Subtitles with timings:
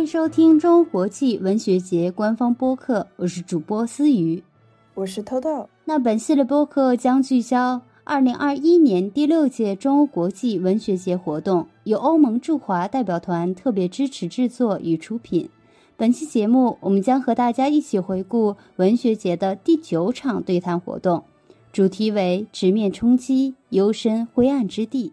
[0.00, 4.42] 欢迎收听中国际文学节官方播客，我是主播思雨，
[4.94, 5.68] 我是偷豆。
[5.84, 15.50] 那本系列播客将聚焦二零二一年第六届中欧国际文学节活动，由欧盟驻华代表团特别支持制作与出品。
[15.98, 21.24] 本期节目，我们将和大家一起回顾文学节的第九场对谈活动，
[21.74, 25.12] 主题为“直面冲击，幽深灰暗之地”。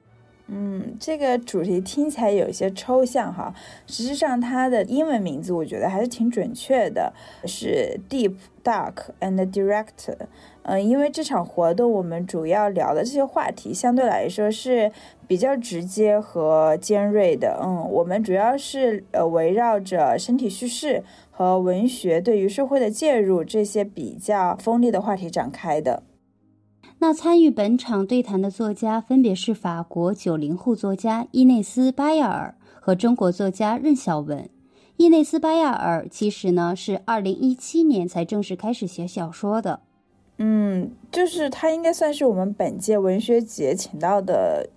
[0.49, 3.53] 嗯，这个主题听起来有些抽象哈，
[3.85, 7.11] 实际上它的英文名字我觉得还是挺准确的，
[7.45, 10.15] 是 Deep, Dark and Direct。
[10.63, 14.91] 嗯，因为这场活动我们主要聊的这些话题相对来说是
[15.25, 17.59] 比较直接和尖锐的。
[17.61, 26.03] 嗯，我们主要是呃围绕着身体叙事和文学对于社会的介入这些比较锋利的话题展开的。
[26.99, 34.49] 那参与本场对谈的作家分别是法国九零后作家伊内斯·巴亚尔和中国作家任晓雯。
[34.95, 39.81] 伊内斯·巴亚尔其实呢是二零一七年才正式开始写小说的，
[40.39, 44.67] 嗯，就是他应该算是我们本届文学节请到的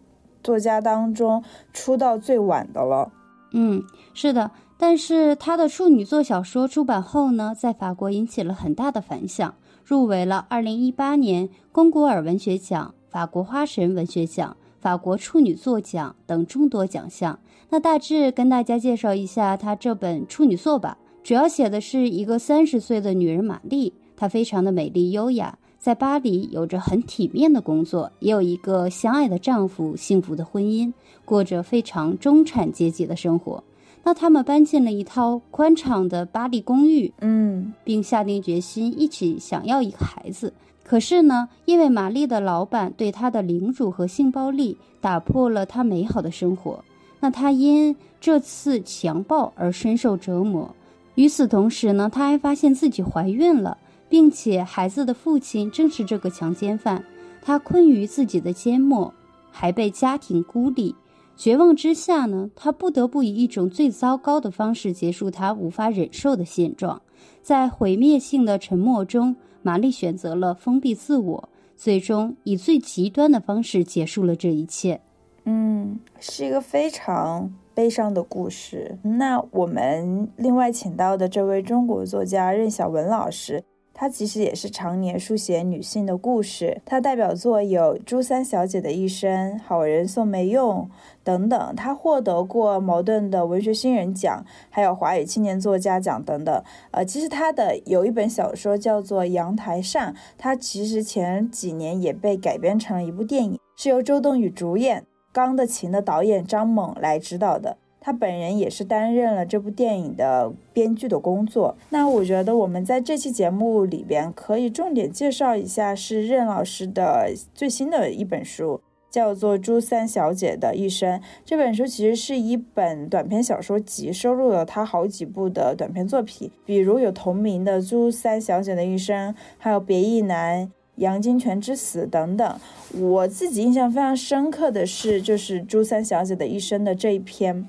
[0.42, 3.10] 作家当中出道最晚的了。
[3.52, 9.54] 嗯，是的，但是他的处女作小说出版后呢，在法国引起了很大的反响。
[9.90, 17.36] 入围了2018年龚古尔文学奖、法国花神文学奖、法国处女作奖等众多奖项。
[17.70, 20.96] 那大致跟大家介绍一下他这本处女作吧。
[21.24, 30.92] 主要写的是一个三十岁的女人玛丽，她非常的美丽优雅，在巴黎有着很体面的工作，也有一个相爱的丈夫，幸福的婚姻，
[31.24, 33.64] 过着非常中产阶级的生活。
[34.02, 40.52] 那他们搬进了一套宽敞的巴黎公寓，嗯，并下定决心一起想要一个孩子。
[40.82, 46.84] 可是呢，因为玛丽的老板对她的凌辱和性暴力，打破了她美好的生活。
[47.20, 50.74] 那她因这次强暴而深受折磨。
[51.14, 53.78] 与此同时呢，她还发现自己怀孕了，
[54.08, 57.04] 并且孩子的父亲正是这个强奸犯。
[57.42, 59.12] 她困于自己的缄默，
[59.52, 60.94] 还被家庭孤立。
[61.36, 67.00] 绝望之下呢，他不得不以一种最糟糕的方式结束他无法忍受的现状。
[67.42, 75.00] 在毁灭性的沉默中，玛丽选择了封闭自我，最终以最极端的方式结束了这一切。
[75.44, 78.98] 嗯，是一个非常悲伤的故事。
[79.02, 83.64] 那我们另外请到的这位中国作家任晓雯老师。
[84.00, 90.78] 她其实也是常年书写女性的故事，她代表作有《朱三小姐的一生》《好人送梅用》
[91.22, 91.76] 等等。
[91.76, 96.64] 她获得过茅盾的文学新人奖，还有华语青年作家奖等等。
[96.92, 107.76] 呃，其实他的有一本小说叫做《阳台上》，它其实前几年也被改编成了一部电影，是由周冬雨主演，《钢的琴》的导演张猛来指导的。
[108.00, 111.76] 他本人也是担任了这部电影的编剧的工作。
[111.90, 121.18] 那我觉得我们在这期节目里边可以重点介绍一下，是任老师的最新的一本书，叫做《朱三小姐的一生》。
[121.44, 130.62] 这本书其实是一本短篇小说集，收录了他好几部的短篇作品，比如有同名的《朱三小姐的一生》，还有《别意男》
[130.96, 132.58] 《杨金泉之死》等等。
[132.98, 137.68] 我自己印象非常深刻的是，就是《朱三小姐的一生》的这一篇。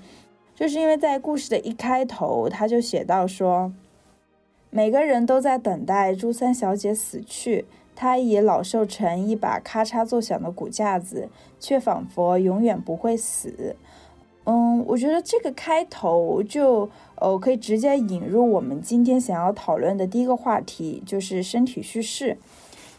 [0.55, 3.71] 就是因为在故事的一开头，他就写到说，
[4.69, 11.29] 每个人都在等待朱三小姐死去，她已老瘦成一把咔嚓作响的骨架子，
[11.59, 13.75] 却仿佛永远不会死。
[14.43, 22.37] 嗯，我觉得这个开头就呃可以直接引入我们今天想要讨论的第一个话题，就是身体叙事。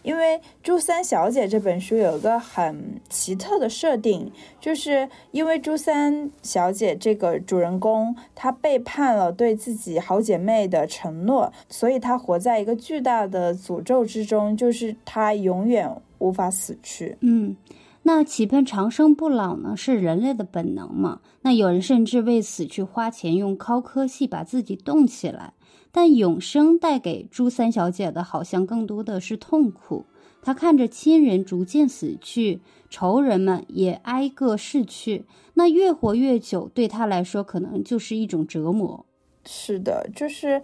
[0.03, 4.31] 因为《朱三小姐》这本书有一个很奇特的设定，
[4.61, 17.17] 就是因为朱三小姐这个主人公她背叛了对自己好姐妹的承诺，所以她活在一个巨大的诅咒之中，就是她永远无法死去。
[17.21, 17.57] 嗯，
[18.03, 21.21] 那期盼长生不老呢，是人类的本能嘛？
[21.43, 25.53] 那有人甚至为死去花钱用高科技把自己冻起来。
[25.93, 30.07] 但永生带给朱三小姐的，好像更多的是痛苦。
[30.41, 32.61] 她看着亲人逐渐死去，
[32.91, 35.25] 仇人们也挨个逝去，
[35.55, 39.07] 那越活越久，对她来说可能就是一种折磨。
[39.45, 40.63] 是的，就是，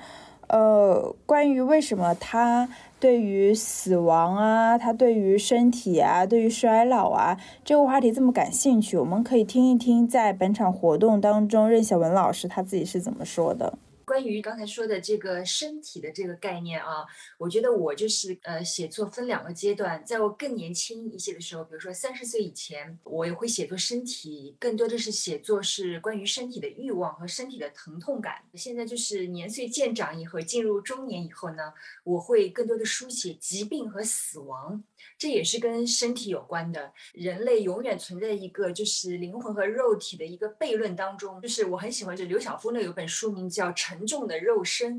[0.49, 13.79] 呃，关于为什么她对于死亡啊，她对于身体啊，对于衰老啊这个话题这么感兴趣，我们可以听一听，在本场活动当中，任晓雯老师他自己是怎么说的。
[14.19, 17.07] 关于刚才说的这个身体的这个概念啊，
[17.39, 28.43] 我觉得我就是呃，写作分两个阶段，在我更年轻一些的时候，比如说三十岁以前，我也会写作身体，更多的是写作是关于身体的欲望和身体的疼痛感。
[28.55, 31.73] 现在就是年岁渐长以后，进入中年以后呢，
[32.03, 34.83] 我会更多的书写疾病和死亡。
[35.19, 36.93] 这也是跟身体有关的。
[37.13, 41.43] 人类永远存在一个就是灵魂和肉体的一个悖论当中。
[41.43, 44.95] 就是我很喜欢，是刘晓峰的有本书名叫《沉重的肉身》，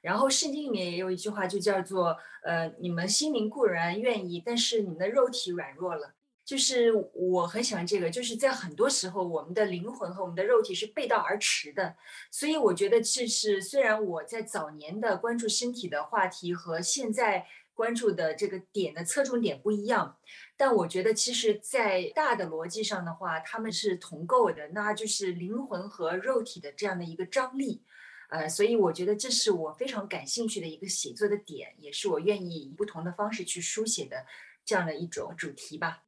[0.00, 6.14] 然后圣经里面也有一句话，就叫做“呃，你们心灵固然愿意，但是你们的肉体软弱了。”
[6.46, 11.96] 就是我很喜欢这个，就是在很多时候，我们的灵魂和我们的肉体是背道而驰的。
[12.30, 17.44] 所以我觉得这是虽然我在早年的关注身体的话题和现在。
[17.78, 20.18] 关注的这个点的侧重点不一样，
[20.56, 27.84] 但我觉得其实，在大的逻辑上的话，他们是同构的，那就是灵魂和肉体的这样的一个张力，
[28.30, 34.26] 呃，所以我觉得这是我非常感兴趣的一个写作的点，也是我愿意以不同的方式去书写的
[34.64, 36.02] 这样的一种主题吧。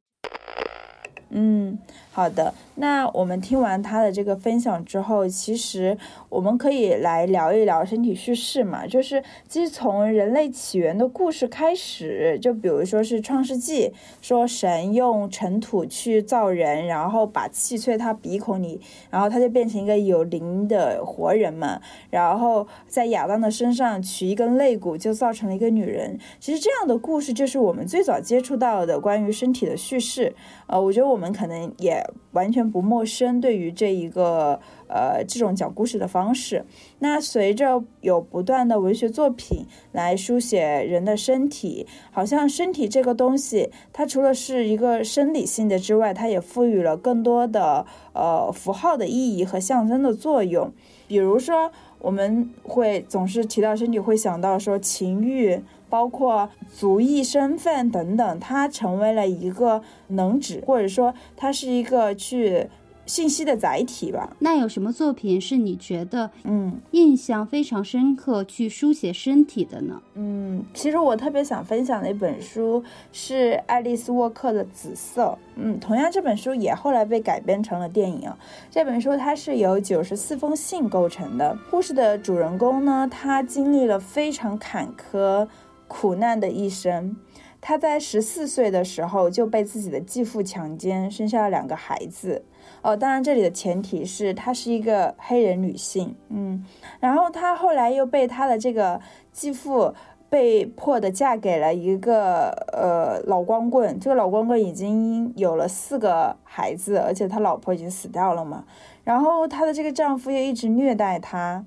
[1.33, 1.77] 嗯，
[2.11, 2.53] 好的。
[2.75, 5.97] 那我们听完他的这个分享之后，其实
[6.29, 8.85] 我们可以来聊一聊身体叙事嘛。
[8.85, 21.79] 就是其实从人类起源的故事开始，就比如说是创世纪，说神用尘土去造人，然后把气吹他鼻孔里，然后他就变成一个有灵的活人嘛。
[22.09, 26.19] 然后在亚当的身上取一根肋骨，就造成了一个女人。
[26.39, 30.33] 其实这样的故事就是我们最早接触到的关于身体的叙事。
[30.67, 36.65] 呃，我觉得我我们可能也完全不陌生，对于这一个呃这种讲故事的方式。
[36.97, 50.73] 那随着有不断的文学作品来书写人的身体，好像身体这个东西，它除了是一个生理性的之外，它也赋予了更多的呃符号的意义和象征的作用。
[51.07, 51.71] 比如说，
[52.01, 55.61] 我们会总是提到身体，会想到说情欲。
[55.91, 62.69] 包括族裔身份等等，它成为了一个能指，或者说它是一个去
[63.11, 64.33] 信息的载体吧。
[64.39, 70.01] 那有什么作品是你觉得嗯印象非常深刻，去书写身体的呢？
[70.13, 72.81] 嗯，其实我特别想分享的一本书
[73.11, 75.23] 是爱丽丝沃克的《紫色》。
[75.57, 78.37] 嗯，同样这本书也后来被改编成了电影啊。
[78.69, 85.45] 这本书它是由九十四封信构成的，故事的主人公呢，他经历了非常坎坷。
[85.93, 87.17] 苦难的一生，
[87.59, 92.45] 他在十四岁的时候就被自己的继父强奸，生下了两个孩子。
[92.81, 96.15] 哦，当然这里的前提是她是一个黑人女性。
[96.29, 96.65] 嗯，
[96.99, 98.99] 然后她后来又被她的这个
[99.31, 99.93] 继父
[100.29, 103.99] 被迫的嫁给了一个呃老光棍。
[103.99, 108.63] 这个老光棍已经有了四个孩子，而且他老婆已经死掉了嘛。
[109.03, 111.63] 然后她的这个丈夫又一直虐待她。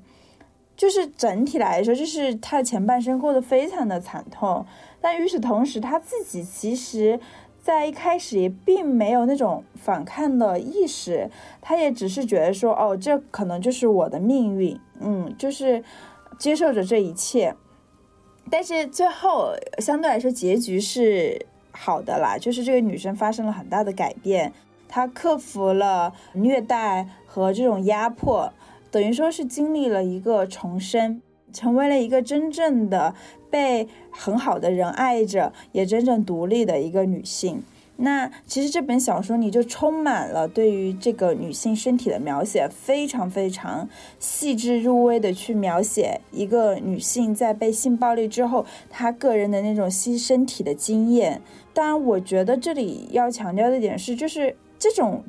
[0.76, 4.66] 就是整体来说，就是她的前半生过得非常的惨痛，
[5.00, 7.20] 但与此同时，她自己其实，
[7.64, 11.30] 在一开始也并没有那种反抗的意识，
[11.62, 15.82] 他也只是觉得说，哦，这可能就是我的命运，嗯，就是
[16.38, 17.54] 接受着这一切。
[18.50, 24.52] 但是最后相对来说，结局是好的啦，就是这个女生发生了很大的改变，
[24.86, 28.52] 她克服了虐待和这种压迫。
[28.90, 31.22] 等于说是经历了一个重生，
[31.54, 33.14] 成为了一个真正的
[33.48, 37.62] 被很好的人爱着，也真正独立的一个女性。
[37.96, 51.40] 那其实这本小说里就充满了对于这个女性身体的描写，非常非常细致入微的去描写一个女性在被性暴力之后，她个人的那种牺身体的经验。
[51.72, 55.22] 当然，我觉得这里要强调的点是，就是这种。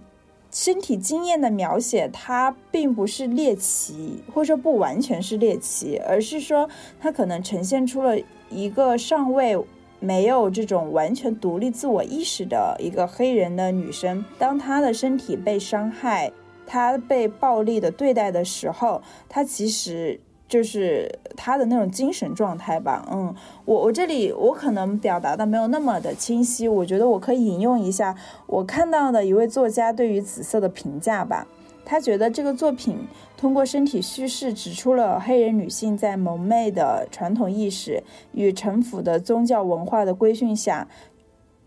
[0.56, 8.18] 身体经验的描写，它并不是猎奇，或者说不完全是猎奇，而是说它可能呈现出了
[8.50, 9.62] 一个尚未
[10.00, 16.32] 没有这种完全独立自我意识的一个黑人的女生，当她的身体被伤害，
[16.66, 20.22] 她被暴力的对待的时候，她其实。
[20.48, 23.34] 就是他的那种精神状态吧，嗯，
[23.65, 28.15] 我我这里我可能表达的没有那么的清晰，我觉得我可以引用一下
[28.48, 31.48] 我看到的一位作家对于《紫色》的评价吧。
[31.88, 32.98] 他觉得这个作品
[33.38, 40.88] 通过身体叙事指出了黑人女性在蒙昧的传统意识与陈腐的宗教文化的规训下，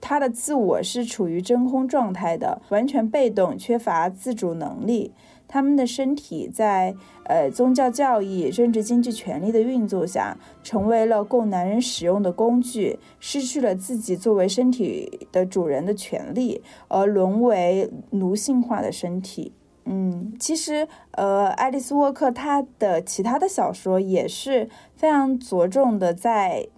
[0.00, 5.12] 她的自我是处于真空状态的，完全被动，缺乏自主能力。
[5.48, 19.52] 他们的身体在呃宗教教义、政治经济权力的运作下，成为了供男人使用的工具，失去了自己作为身体的主人的权利，而沦为奴性化的身体。
[19.90, 26.68] 嗯，其实呃，爱丽丝沃克她的其他的小说也是非常着重的在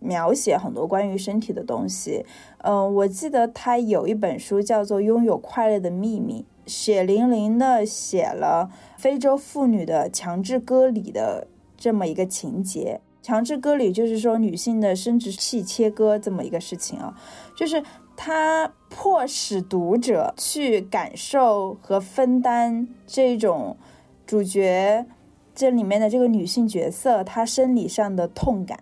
[0.00, 2.26] 描写很多关于身体的东西。
[2.58, 13.00] 嗯，我记得她有一本书叫做《拥有快乐的秘密》，血淋淋的写了非洲妇女的强制割礼的这么一个情节。
[13.20, 17.14] 强制割礼就是说女性的生殖器切割这么一个事情啊，
[17.56, 17.82] 就是
[18.16, 23.76] 他迫使读者去感受和分担这种
[24.26, 25.04] 主角
[25.54, 28.78] 这里面的这个女性角色她生理上的痛感。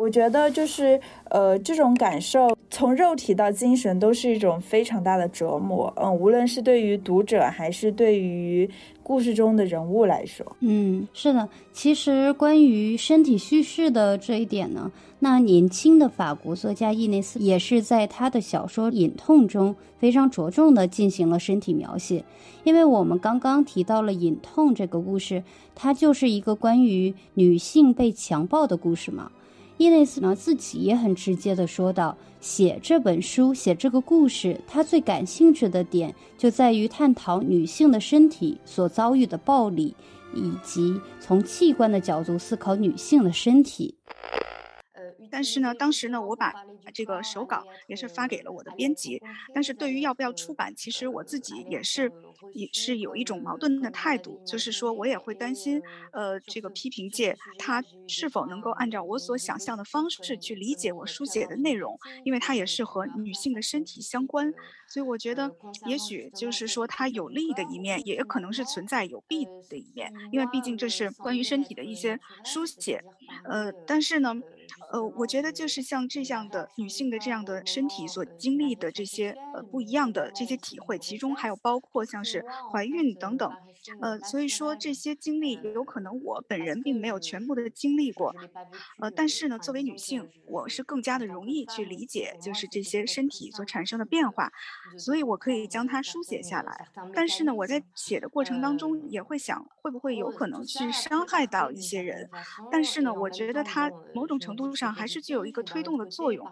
[0.00, 5.92] 我觉得就是呃这种感受从肉体到精神都是一种非常大的折磨。
[5.96, 8.68] 嗯，无论是对于读者还是对于。
[9.02, 11.48] 故事中的人物来说，嗯，是的。
[11.72, 22.24] 其实关于身体叙事的这一点呢，那年轻的法国作家伊内斯也是在他的小说《隐痛》中非常着重的进行了身体描写。
[22.62, 25.42] 因为我们刚刚提到了《隐痛》这个故事，
[25.74, 29.32] 它就是一个关于女性被强暴的故事嘛。
[29.80, 39.96] 伊内斯呢自己也很直接的说道：“写这本书，写这个故事，他最感兴趣的点就在于探讨女性的身体所遭遇的暴力，
[40.34, 43.96] 以及从器官的角度思考女性的身体。”
[44.92, 46.52] 呃但是呢，当时呢，我把
[46.92, 49.20] 这个手稿也是发给了我的编辑。
[49.54, 52.10] 但是对于要不要出版，其实我自己也是
[52.52, 55.80] 也是有一种矛盾的态度，就是说我也会担心，
[56.12, 64.52] 呃，这个批评界他是否能够按照我所想象的方式去理解我书写的内容，因为它也是和女性的身体相关。
[64.88, 65.50] 所以我觉得，
[65.86, 73.02] 也许就是说它有利的一面，也可能是存在有弊的一面，因为毕竟这是关于身体的一些书写。
[73.44, 74.34] 呃，但是呢。
[74.92, 83.52] 呃，我觉得就是像这样的女性的这样的身体所经历的这些呃不一样的这些体会，其中还有包括像是怀孕等等，
[84.00, 88.34] 呃，所以说这些经历有可能我本人并没有全部的经历过，
[88.98, 94.50] 呃，但是呢，作为女性，我是更加的容易去理解就是这些身体所产生的变化，
[94.98, 96.88] 所以我可以将它书写下来。
[97.12, 102.30] 但是呢，我在写的过程当中也会想，会不会有可能去伤害到一些人？
[102.72, 104.70] 但是呢，我觉得它某种程度。
[104.70, 106.46] 上还是具有一个推动的作用，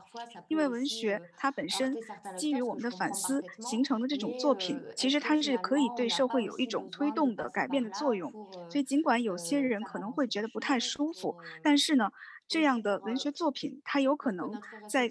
[0.48, 1.96] 因为文学它本身
[2.36, 8.32] 基于我们的反思形成的这种作品，其实它是可以对社会有一种推动的改变的作用。
[8.68, 12.10] 所以尽管有些人可能会觉得不太舒服，但是呢。
[12.48, 14.50] 这样的文学作品，它有可能
[14.88, 15.10] 在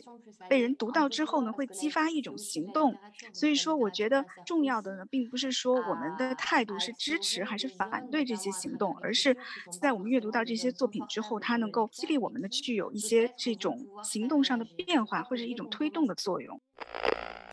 [0.50, 2.96] 被人读到之后呢，会激发一种行动。
[3.32, 9.38] 所以说，我觉得重要的呢，并不是说我们的态度是支持还是反对这些行动，而是
[9.80, 16.60] 在我们阅读到这些作品之后，它能够激励我们的具有一些这种行动上的变化，或者一种推动的作用。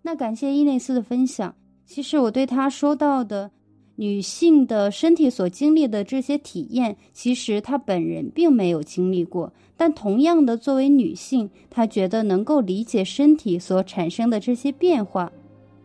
[0.03, 1.55] 那感谢伊内斯的分享。
[1.85, 3.51] 其实我对他说到的。
[3.97, 9.53] 女性的身体所经历的这些体验，其实她本人并没有经历过。
[9.77, 15.33] 但同样的，作为女性，她觉得能够理解身体所产生的这些变化，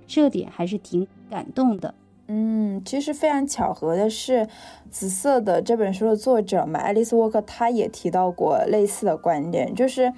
[0.07, 1.93] 这点还是挺感动的。
[2.27, 4.33] 嗯，其实非常巧合的是，
[4.91, 10.13] 《紫色的》这本书的作者嘛，爱丽丝·沃克，她也提到过类似的观点，就是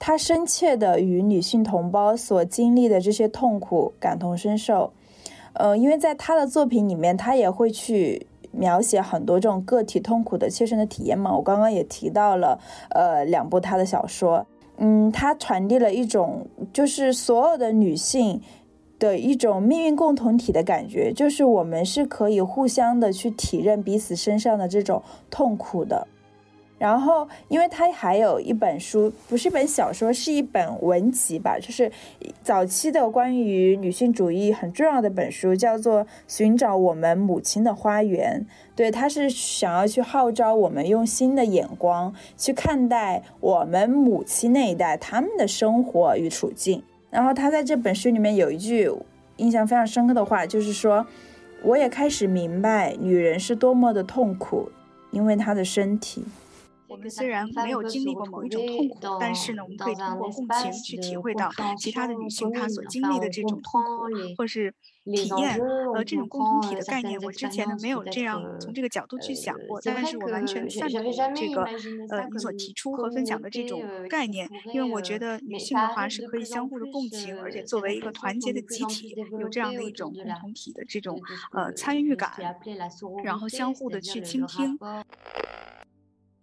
[0.00, 4.92] 她深切的与女性同胞所经历的这些痛苦感同身受。
[5.54, 11.34] 呃，因为在他的作品里面，他也会去描写很多这种个体痛苦的切身的体验嘛。
[11.34, 12.58] 我刚刚也提到了，
[12.90, 14.46] 呃，两部他的小说，
[14.78, 18.40] 嗯，他传递了一种就是所有的女性
[18.98, 26.06] 的一种命运共同体的感觉，就是我们是可以互相的去体认彼此身上的这种痛苦的。
[26.76, 31.90] 然后，因为他还有一本书，不是一本小说，是一本文集吧，就是
[32.42, 38.44] 早期的关于女性主义很重要的本书，叫做《寻找我们母亲的花园》。
[38.74, 46.82] 对，他是想要去号召我们用新的眼光去看待我们母亲那一代他们的生活与处境。
[47.08, 48.90] 然后他在这本书里面有一句
[49.36, 51.06] 印象非常深刻的话，就是说
[51.62, 54.68] ：“我也开始明白女人是多么的痛苦，
[55.12, 56.24] 因为她的身体。”
[56.94, 64.06] 我们虽然没有经历过某一种痛苦，但是呢，我们可以通过共情去体会到其他的女性她所经历的这种痛苦，
[64.38, 64.72] 或是
[65.04, 65.58] 体验。
[65.92, 71.02] 呃，这种共同体的概念，我之前呢没有这样从这个角度去想过，但是我完全赞同
[71.34, 71.64] 这个
[72.10, 81.20] 呃你所提出和分享的这种概念，因为我觉得女性的话是可以相互的共情，而且作为一个团结的集体，有这样的一种共同体的这种
[81.52, 82.30] 呃参与感，
[83.24, 84.78] 然后相互的去倾听。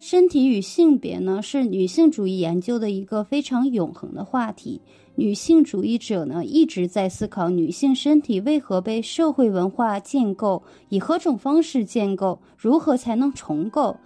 [0.02, 4.80] 身体与性别呢，是女性主义研究的一个非常永恒的话题。
[5.14, 13.96] 女性主义者呢，一直在思考女性身体为何被社会文化建构，以何种方式建构，如何才能重构。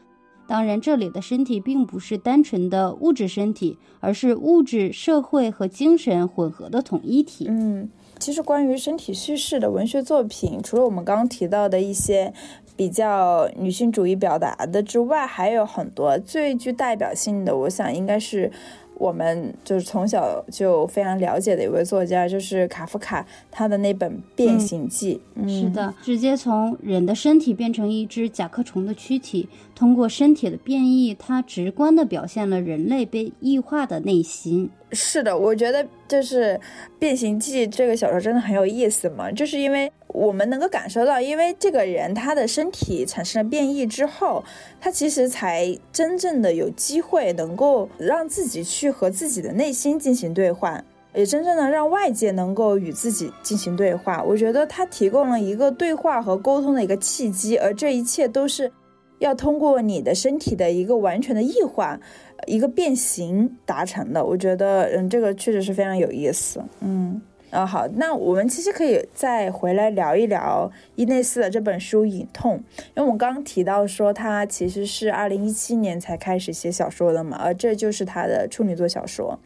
[0.46, 7.46] 当然，这里的身体并不是单纯的物质身体，而是物质、社会和精神混合的统一体。
[7.48, 7.88] 嗯，
[8.18, 12.30] 其实关于身体叙事的文学作品，除了我们刚刚提到的一些。
[12.76, 18.50] 比较女性主义表达的之外，还有很多最具代表性的，我想应该是。
[18.98, 25.20] 我们就是从小就非常了解的一位作家，就是卡夫卡，他的那本《变形记》。
[25.46, 34.70] 是的，直接从人的身体变成一只甲壳虫的躯体，通过身体的变异，它直观的表现了人类被异化的内心。
[34.92, 36.54] 是的，我觉得就是
[36.98, 39.92] 《变形记》这个小说真的很有意思嘛，就是因为。
[40.14, 44.42] 我们能够感受到，因为这个人他的身体产生了变异之后，
[44.80, 54.22] 他其实才真正的有机会能够让自己去和自己的内心进行对话，也真正的让外界能够与自己进行对话。
[54.22, 58.72] 我觉得他提供了一个对话和沟通的一个契机，而这一切都是
[59.18, 62.00] 要通过你的身体的一个完全的异化、
[62.46, 64.24] 一个变形达成的。
[64.24, 67.20] 我觉得，嗯，这个确实是非常有意思，嗯。
[67.50, 72.54] 啊，好，那我们其实可以再回来聊一聊伊内斯的这本书《隐痛》，
[72.88, 79.38] 因为我们刚刚提到说他其实是二零一七年才开始写小说的嘛，而这就是他的处女作小说。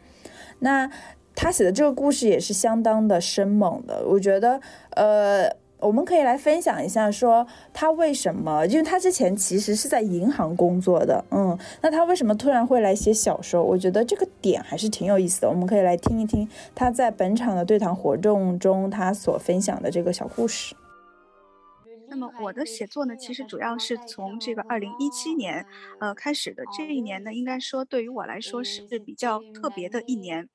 [0.59, 0.89] 那
[1.35, 4.59] 他写的这个故事也是相当的生猛的，我觉得，
[4.95, 5.60] 呃。
[5.81, 8.65] 我们可以来分享一下，说他为什么？
[8.67, 13.63] 因为他之前其实是在银行工作的，嗯，那他为什么突然会来写小说？
[13.63, 15.49] 我觉得这个点还是挺有意思的。
[15.49, 20.75] 我们可以来听一听他在本场的对谈活动中他所分享的这个小故事。
[22.11, 25.65] 那么我的写作呢，其实主要是从这个二零一七年，
[26.01, 26.61] 呃开始的。
[26.77, 30.49] 这一年呢，应该说对于我来说是比较特别的一年，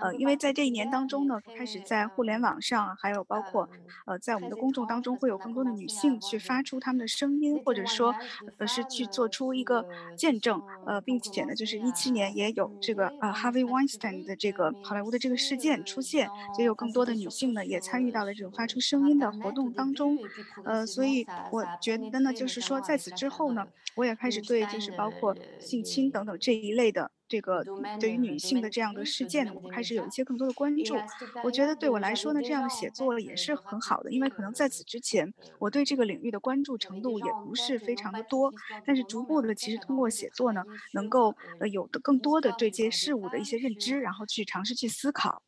[0.00, 3.68] 呃，因为在这一年当中呢，开始在互联网上，还有包括
[4.06, 8.14] 呃在我们的公众当中，会有更多的女性去发出她们的声音，或者说
[8.56, 16.26] 呃是去做出一个见证，呃，并且呢，就是一七年也有这个呃 Harvey Weinstein 的这个好莱坞的这个事件出现，
[16.58, 20.18] 也有更多的女性呢也参与到了这种发出声音的活动当中，
[20.64, 21.01] 呃，所以。
[21.02, 27.64] 所以我觉得呢，就是说在此之后呢，我也开始对就是包括性侵等等这一类的这个
[27.98, 30.94] 对于女性的这样的事件呢，我开始有一些更多的关注。
[31.42, 38.52] 我觉得对我来说呢，这样的写作也是很好的，因为可能在此之前我对这个领域的关注程度也不是非常的多，
[38.86, 40.62] 但是逐步的其实通过写作呢，
[40.92, 45.42] 能够呃有的更多的对这些事物的一些认知，然后去尝试去思考。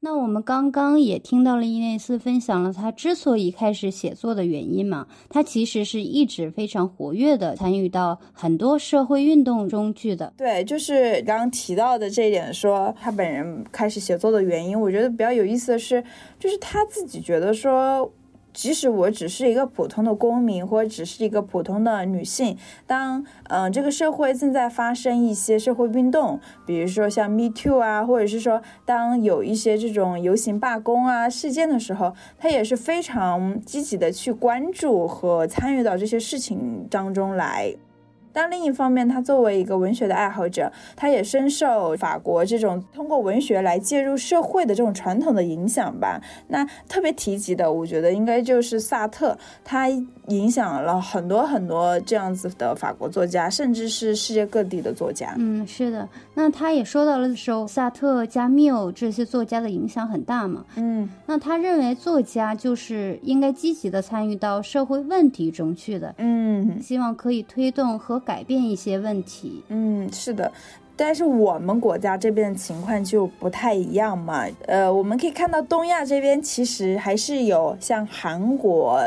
[0.00, 10.32] 那我们刚刚也听到了伊内斯分享了他之所以开始写作的原因嘛，他其实是一直非常活跃的参与到很多社会运动中去的。
[10.36, 16.04] 对，就是刚刚提到的这一点，说他本人开始写作的原因，我觉得比较有意思的是，
[16.38, 18.12] 就是他自己觉得说。
[18.56, 37.76] 即使我只是一个普通的公民，或者只是一个普通的女性，当嗯这个社会正在发生一些社会运动，比如说像 Me Too 啊，或者是说当有一些这种游行罢工啊事件的时候，他也是非常积极的去关注和参与到这些事情当中来。
[38.36, 46.20] 但另一方面，他作为一个文学的爱好者，他也深受法国这种通过文学来介入社会的这种传统的影响吧。
[46.48, 49.88] 那特别提及的，我觉得应该就是萨特，他
[50.26, 55.34] 影响了很多很多这样子的法国作家，甚至是世界各地的作家。
[55.38, 56.06] 嗯，是的。
[56.34, 60.62] 那他也说到了说，萨特加缪这些作家的影响很大嘛。
[60.74, 66.14] 嗯，那他认为作家就是应该积极的参与到社会问题中去的。
[66.18, 68.22] 嗯，希望可以推动和。
[68.26, 70.52] 改变一些问题，嗯，是的，
[70.96, 74.44] 但是我们国家这边的情况就不太一样嘛。
[74.66, 79.00] 呃，我们可以看到东亚这边其实还是有像韩国，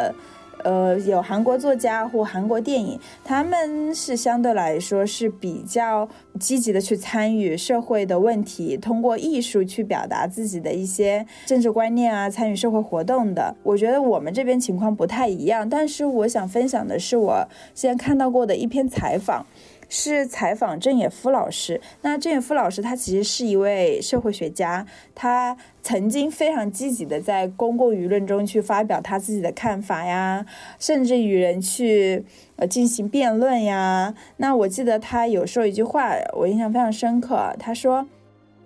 [0.63, 6.07] 呃，有韩国作家或韩国电影，他们是相对来说是比较
[6.39, 13.55] 积极的去参与社会的问题，通过艺术去表达自己的一些政治观念啊，参与社会活动的。
[13.63, 19.45] 我觉得我们这边情况不太一样，但是我想分享的是我先看到过的一篇采访。
[19.89, 21.81] 是采访郑也夫老师。
[22.03, 30.45] 那郑也夫老师他其实是一位社会学家，他曾经非常积极的在公共舆论中去发表他自己的看法呀，
[30.79, 32.23] 甚至与人去
[32.55, 34.13] 呃进行辩论呀。
[34.37, 37.55] 那我记得他有说一句话，我印象非常深刻。
[37.57, 38.07] 他说：“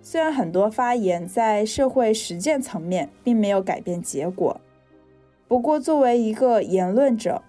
[0.03, 4.59] 虽然很多发言在社会实践层面并没有改变结果，
[5.47, 7.41] 不过作为一个言论者。”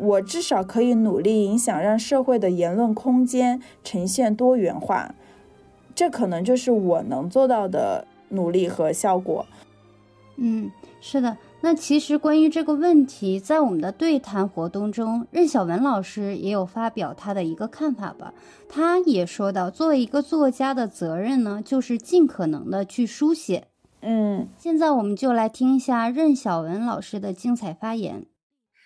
[0.00, 5.14] 我至少可以努力影响，让社会的言论空间呈现多元化。
[5.94, 9.44] 这可能就是我能做到的努力和效果。
[10.36, 11.36] 嗯，是的。
[11.60, 18.32] 那其实关于这个问题，在我们的对谈活动中，任晓文老师也有发表他的一个看法吧。
[18.66, 23.66] 他也说到，作为一个作家的责任呢，就是尽可能的去书写。
[24.00, 28.24] 嗯，现在我们就来听一下任晓文老师的精彩发言。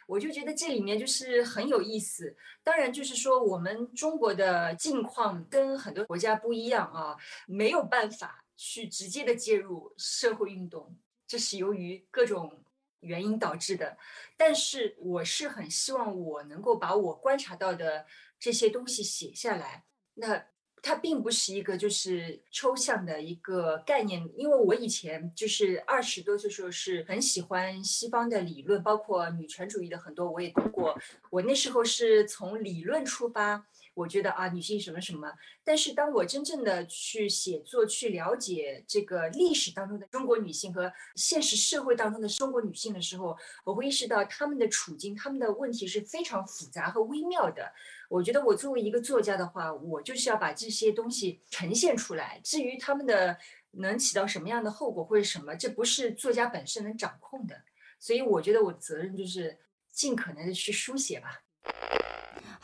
[0.07, 2.37] 我就觉得这里面就是很有意思。
[2.63, 12.61] 当然，就是说我们中国的境况跟很多国家不一样啊，没有办法去直接的介入社会运动，这是由于各种。
[13.01, 13.99] 原因导致的，
[14.35, 18.07] 但是我是很希望我能够把我观察到的
[18.41, 19.85] 这些东西写下来。
[20.15, 20.47] 那
[20.87, 30.95] 它并不是一个就是抽象的一个概念，因为我以前就是二十多岁时候是很喜欢西方的理论，包括女权主义的很多我也读过。
[31.31, 33.65] 我那时候是从理论出发。
[33.95, 47.73] 我觉得啊，女性什么什么，但是当我真正的去写作、去了解这个历史当中的中国女性和现实社会当中的中国女性的时候，我会意识到她们的处境、她们的问题是非常复杂和微妙的。
[48.11, 52.41] 我觉得我作为一个作家的话，我就是要把这些东西呈现出来。
[52.43, 53.39] 至于他们的
[53.71, 57.63] 能起到什么样的后果或者什么，这不是作家本身能掌控的。
[58.01, 59.57] 所以我觉得我的责任就是
[59.91, 61.43] 尽可能的去书写吧。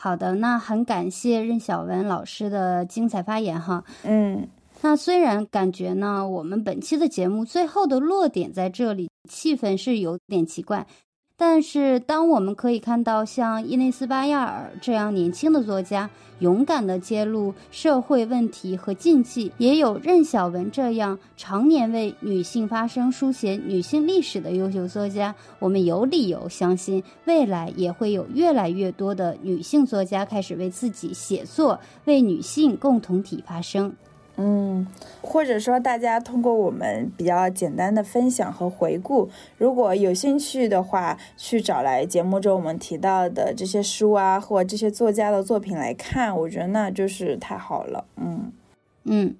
[0.03, 3.83] 好的，那很感谢任晓文老师的精彩发言哈。
[4.01, 4.49] 嗯，
[4.81, 10.87] 那虽然感觉呢，我们本期的节目最后的落点在这里，气氛是有点奇怪。
[11.43, 33.91] 但是，当我们可以看到像伊内斯·巴亚尔这样年轻的作家勇敢地揭露社会问题和禁忌，也有任晓雯这样常年为女性发声、书写女性历史的优秀作家，我们有理由相信，未来也会有越来越多的女性作家开始为自己写作、为女性共同体发声。
[34.43, 34.87] 嗯，
[35.21, 48.05] 或者说大家通过我们比较简单的分享和回顾，如果有兴趣的话，去找来节目中我们提到的这些书啊，或这些作家的作品来看，我觉得那就是太好了。
[48.15, 48.51] 嗯
[49.03, 49.35] 嗯，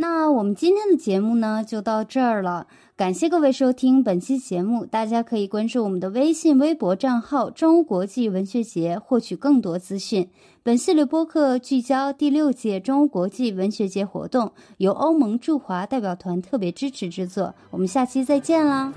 [0.00, 2.68] 那我们今天的节目呢就到这儿了。
[2.96, 10.28] 感谢各位收听本期节目，大家可以关注我们的微信、微博账号“中欧国际文学节”，获取更多资讯。
[10.62, 17.54] 本系列播客聚焦第六届中欧国际文学节活动，由欧盟驻华代表团特别支持制作。
[17.70, 18.92] 我们下期再见啦，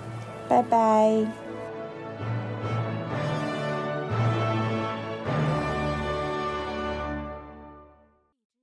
[0.48, 1.51] 拜拜。